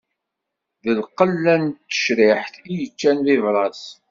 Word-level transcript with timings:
D 0.85 0.87
lqella 1.05 1.55
n 1.63 1.65
tecriḥt 1.89 2.55
i 2.71 2.71
yeččan 2.77 3.17
bibras. 3.25 3.83